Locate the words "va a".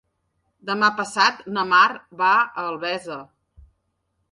2.23-2.67